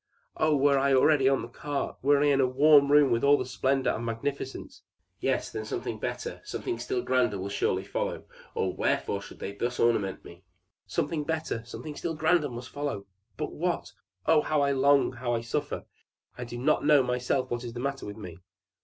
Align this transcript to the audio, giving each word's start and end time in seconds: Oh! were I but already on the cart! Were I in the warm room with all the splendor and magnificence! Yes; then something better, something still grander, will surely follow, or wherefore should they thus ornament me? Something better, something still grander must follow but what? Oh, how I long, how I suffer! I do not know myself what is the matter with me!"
Oh! 0.35 0.57
were 0.57 0.79
I 0.79 0.93
but 0.93 0.99
already 0.99 1.29
on 1.29 1.43
the 1.43 1.47
cart! 1.47 1.97
Were 2.01 2.23
I 2.23 2.25
in 2.25 2.39
the 2.39 2.47
warm 2.47 2.91
room 2.91 3.11
with 3.11 3.23
all 3.23 3.37
the 3.37 3.45
splendor 3.45 3.91
and 3.91 4.03
magnificence! 4.03 4.81
Yes; 5.19 5.51
then 5.51 5.63
something 5.63 5.99
better, 5.99 6.41
something 6.43 6.79
still 6.79 7.03
grander, 7.03 7.37
will 7.37 7.49
surely 7.49 7.83
follow, 7.83 8.25
or 8.55 8.73
wherefore 8.75 9.21
should 9.21 9.37
they 9.37 9.51
thus 9.51 9.79
ornament 9.79 10.25
me? 10.25 10.43
Something 10.87 11.23
better, 11.23 11.63
something 11.65 11.95
still 11.95 12.15
grander 12.15 12.49
must 12.49 12.69
follow 12.71 13.05
but 13.37 13.53
what? 13.53 13.91
Oh, 14.25 14.41
how 14.41 14.61
I 14.61 14.71
long, 14.71 15.11
how 15.11 15.35
I 15.35 15.41
suffer! 15.41 15.85
I 16.35 16.45
do 16.45 16.57
not 16.57 16.83
know 16.83 17.03
myself 17.03 17.51
what 17.51 17.63
is 17.63 17.73
the 17.73 17.79
matter 17.79 18.07
with 18.07 18.17
me!" 18.17 18.39